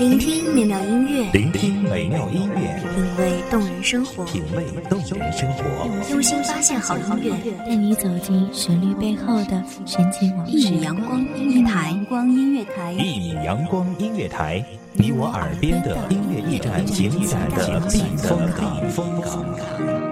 [0.00, 5.64] 聆听美妙音乐，聆听美妙音乐，品味动人生活，品味动人生活，
[6.10, 10.52] 用心发现好音乐，带你走进旋律背后的神奇往事。
[10.52, 14.64] 一米阳光音乐台，阳光音乐台，一米阳光音乐台，
[14.94, 20.11] 你我耳边的音乐驿站，情感的避风港。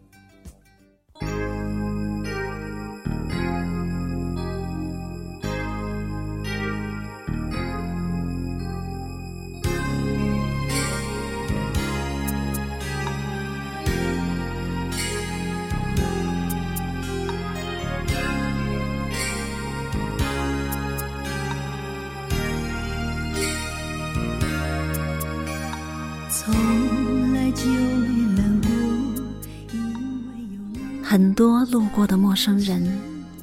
[31.11, 32.89] 很多路过的陌生人，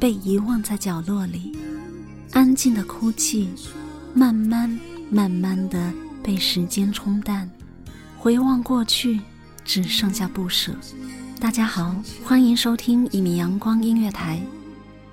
[0.00, 1.54] 被遗忘在角落里，
[2.32, 3.46] 安静的哭泣，
[4.14, 7.46] 慢慢慢慢的被时间冲淡。
[8.16, 9.20] 回望过去，
[9.66, 10.72] 只剩下不舍。
[11.38, 11.94] 大家好，
[12.24, 14.40] 欢迎收听一米阳光音乐台，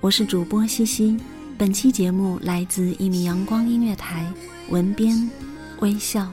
[0.00, 1.18] 我是主播西西。
[1.58, 4.32] 本期节目来自一米阳光音乐台，
[4.70, 5.30] 文编
[5.80, 6.32] 微笑。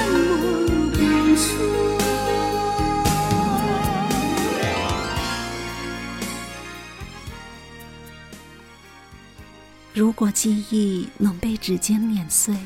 [10.01, 12.57] 如果记忆能被指尖碾碎，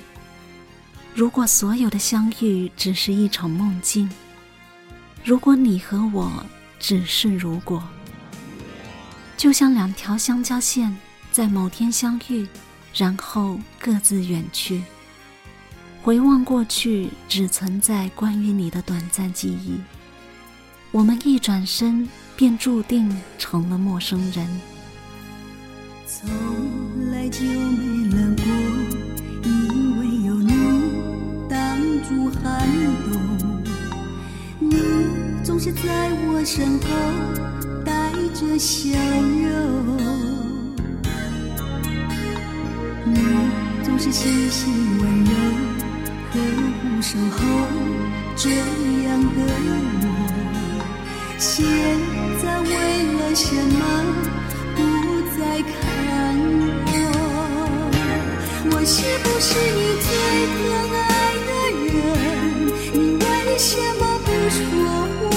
[1.14, 4.10] 如果所有的相遇只是一场梦境，
[5.22, 6.32] 如果你和我
[6.80, 7.84] 只是如果，
[9.36, 10.96] 就像两条相交线
[11.30, 12.48] 在某天相遇，
[12.94, 14.82] 然后各自远去。
[16.02, 19.78] 回望过去，只存在关于你的短暂记忆。
[20.90, 22.08] 我们一转身，
[22.38, 24.48] 便注定成了陌生人。
[26.08, 26.30] 从
[27.12, 28.46] 来就没冷过，
[29.44, 29.50] 因
[29.98, 30.54] 为有你
[31.50, 31.58] 挡
[32.04, 32.44] 住寒
[33.06, 33.10] 冬。
[34.60, 34.78] 你
[35.44, 35.82] 总是在
[36.28, 36.86] 我身后
[37.84, 39.98] 带着笑容，
[43.04, 43.18] 你
[43.84, 45.32] 总是细心温柔
[46.30, 46.36] 呵
[46.84, 47.40] 护守候，
[48.36, 50.08] 这样的我，
[51.40, 51.66] 现
[52.44, 52.70] 在为
[53.14, 54.35] 了什么？
[55.38, 55.76] 在看
[56.88, 56.96] 我，
[58.72, 60.08] 我是不是你最
[60.56, 60.58] 疼
[60.96, 61.04] 爱
[61.46, 61.52] 的
[61.92, 61.94] 人？
[62.94, 63.26] 你为
[63.58, 63.68] 什
[64.00, 64.58] 么不说
[65.20, 65.32] 话？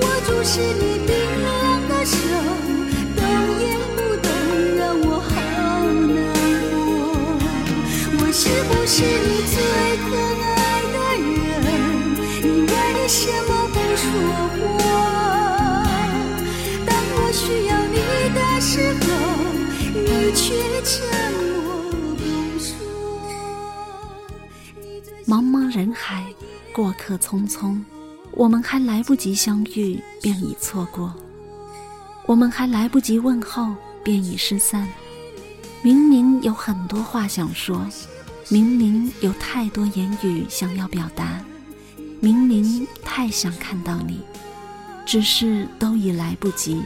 [0.00, 1.03] 我注视你
[20.34, 22.24] 却沉默不
[22.58, 22.76] 说。
[25.26, 26.24] 茫茫人海，
[26.72, 27.80] 过客匆匆，
[28.32, 31.10] 我们还来不及相遇，便已错过；
[32.26, 34.88] 我们还来不及问候，便已失散。
[35.82, 37.86] 明明有很多话想说，
[38.48, 41.40] 明明有太多言语想要表达，
[42.20, 44.20] 明明太想看到你，
[45.06, 46.82] 只是都已来不及。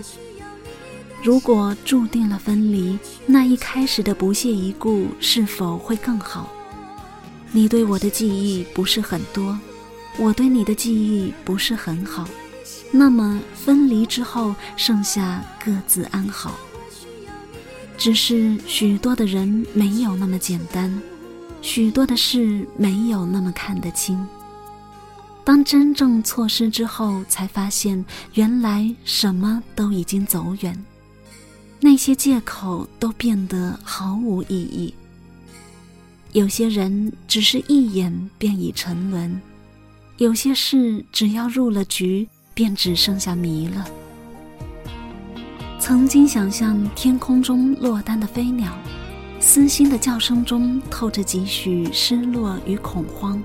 [1.23, 6.49] 如果注定了分离，那一开始的不屑一顾是否会更好？
[7.51, 9.59] 你对我的记忆不是很多，
[10.17, 12.29] 我对你的记忆不是很好，
[12.93, 16.55] 那么分离之后，剩下各自安好。
[17.97, 21.03] 只是许多的人没有那么简单，
[21.61, 24.25] 许多的事没有那么看得清。
[25.43, 28.05] 当真正错失之后，才发现
[28.35, 30.85] 原来什么都已经走远。
[31.81, 34.93] 那些借口都变得毫无意义。
[36.33, 39.41] 有些人只是一眼便已沉沦，
[40.19, 43.87] 有些事只要入了局，便只剩下迷了。
[45.79, 48.77] 曾经想象天空中落单的飞鸟，
[49.41, 53.41] 撕心的叫声中透着几许失落与恐慌。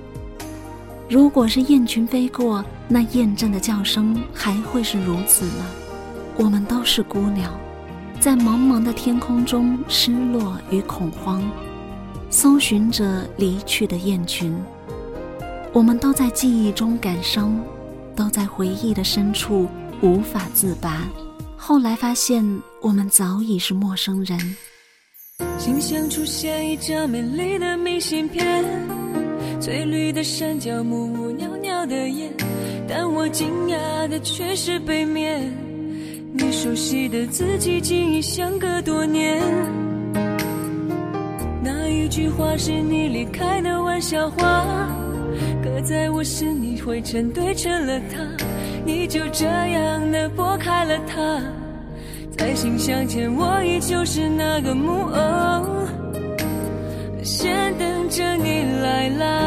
[1.09, 5.65] 如果是雁群飞过，那雁阵的叫声还会是如此吗？
[6.36, 7.56] 我们都是孤鸟，
[8.24, 11.44] 在茫茫的天空中失落与恐慌。
[12.30, 14.58] 搜寻着离去的雁群，
[15.74, 17.54] 我们都在记忆中感伤，
[18.16, 19.68] 都在回忆的深处
[20.02, 21.04] 无法自拔。
[21.58, 24.40] 后来发现，我们早已是陌生人。
[25.58, 28.64] 信箱出现一张美丽的明信片，
[29.60, 32.34] 翠绿的山脚木屋袅袅的烟，
[32.88, 35.54] 但我惊讶的却是背面，
[36.35, 39.39] 你熟悉的字迹竟已相隔多年。
[41.63, 44.65] 那一句话是你离开的玩笑话，
[45.63, 48.18] 刻在我心里灰尘堆成了塔，
[48.83, 51.39] 你就这样的拨开了它，
[52.36, 55.88] 在信箱前我依旧是那个木偶，
[57.24, 59.43] 先等着你来啦。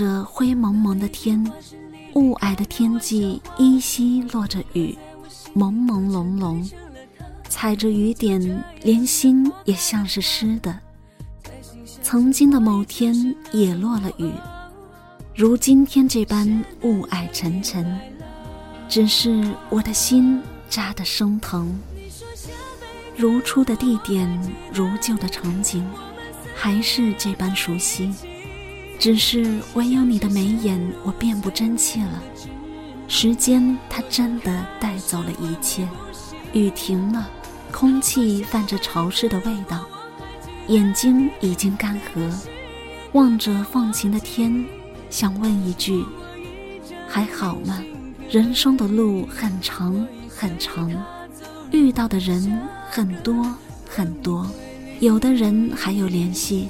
[0.00, 1.44] 着灰蒙蒙的天，
[2.14, 4.96] 雾霭的天际依稀落着雨，
[5.54, 6.72] 朦朦胧胧。
[7.50, 10.74] 踩着雨点，连心也像是湿的。
[12.02, 14.32] 曾经的某天也落了雨，
[15.34, 18.00] 如今天这般雾霭沉沉。
[18.88, 21.78] 只是我的心扎得生疼。
[23.18, 24.26] 如初的地点，
[24.72, 25.86] 如旧的场景，
[26.56, 28.10] 还是这般熟悉。
[29.00, 32.22] 只是唯有你的眉眼，我便不真切了。
[33.08, 35.88] 时间，它真的带走了一切。
[36.52, 37.26] 雨停了。
[37.72, 39.86] 空气泛着潮湿的味道，
[40.66, 42.30] 眼睛已经干涸，
[43.12, 44.66] 望着放晴的天，
[45.08, 46.04] 想问一句：
[47.08, 47.82] 还好吗？
[48.28, 50.90] 人生的路很长很长，
[51.70, 52.60] 遇到的人
[52.90, 53.46] 很多
[53.88, 54.44] 很多，
[54.98, 56.68] 有的人还有联系，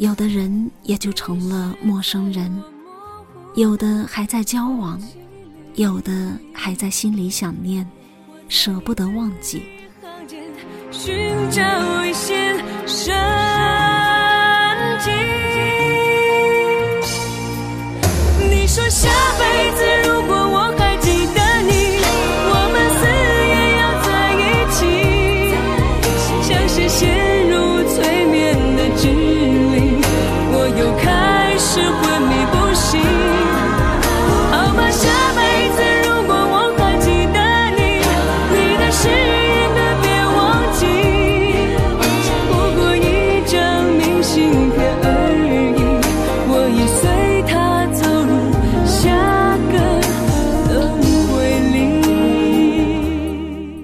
[0.00, 2.50] 有的人也就成了陌生人，
[3.54, 4.98] 有的还在交往，
[5.74, 7.86] 有的还在心里想念，
[8.48, 9.62] 舍不得忘记。
[10.90, 11.60] 寻找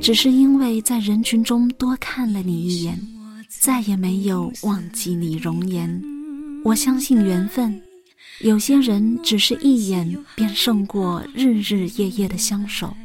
[0.07, 2.97] 只是因为在人群中多看了你一眼，
[3.49, 6.01] 再也没有忘记你容颜。
[6.63, 7.83] 我相信缘分，
[8.39, 12.97] 有些人只是一眼便胜过日日夜夜的相守。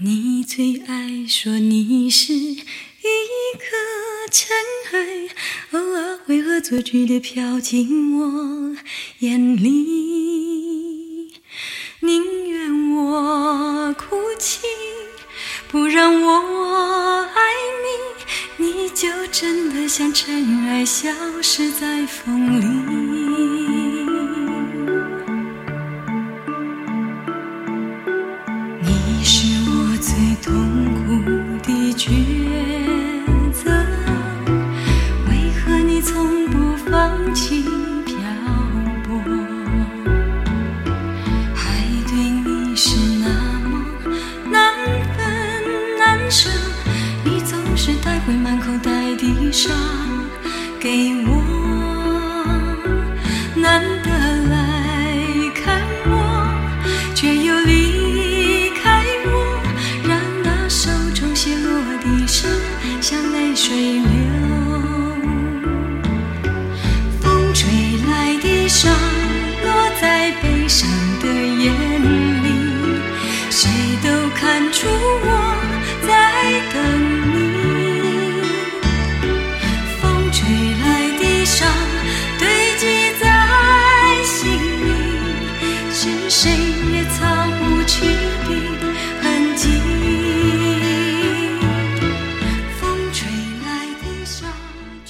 [0.00, 2.66] 你最爱说你是一颗
[4.32, 4.56] 尘
[4.90, 8.76] 埃，偶尔会恶作剧的飘进我
[9.20, 11.32] 眼里，
[12.00, 14.16] 宁愿我哭
[15.68, 17.40] 不让我爱
[18.58, 21.08] 你，你就真的像尘埃，消
[21.42, 23.05] 失在风里。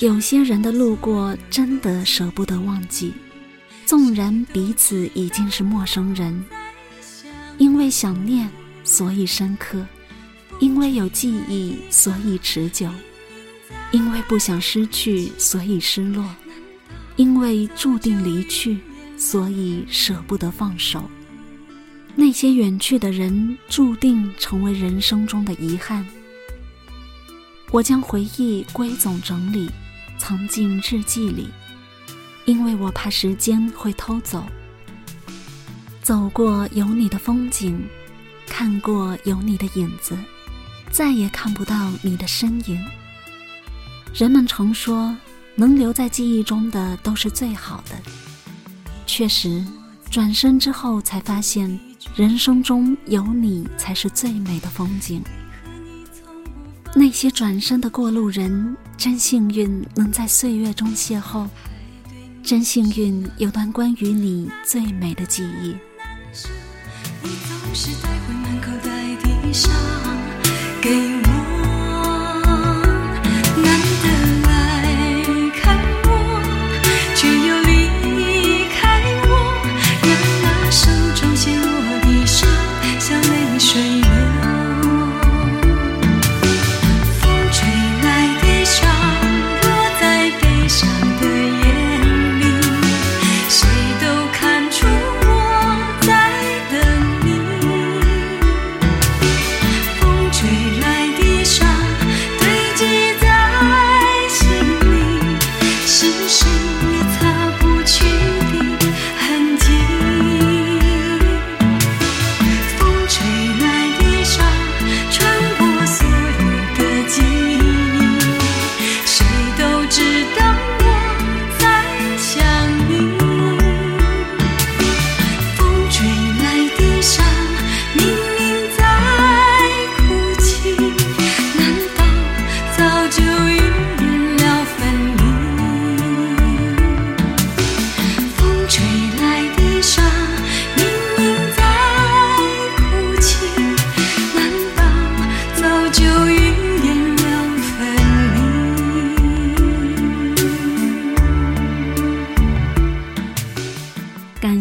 [0.07, 3.13] 有些人的路过真的舍不得忘记，
[3.85, 6.45] 纵然彼此已经是陌生人，
[7.59, 8.49] 因为想念，
[8.85, 9.85] 所以深刻；
[10.61, 12.89] 因为有记忆，所以持久；
[13.91, 16.23] 因为不想失去，所以失落；
[17.17, 18.79] 因为注定离去，
[19.19, 21.11] 所以舍不得放手。
[22.15, 26.07] 那些远去的人，注定成为人生中的遗憾。
[27.73, 29.69] 我将回忆归总整理，
[30.18, 31.49] 藏进日记里，
[32.44, 34.44] 因为我怕时间会偷走。
[36.02, 37.85] 走过有你的风景，
[38.46, 40.16] 看过有你的影子，
[40.90, 42.85] 再也看不到你的身影。
[44.14, 45.16] 人们常说，
[45.54, 47.96] 能留在记忆中的都是最好的。
[49.04, 49.64] 确实，
[50.11, 51.78] 转身之后才发现，
[52.14, 55.23] 人生中有你才是最美的风景。
[56.99, 61.47] 那些转身的过路人，真幸运能在岁月中邂逅，
[62.43, 65.76] 真幸运有段关于你最美的记忆。
[67.23, 69.69] 你总是带回满口袋的沙
[70.81, 71.25] 给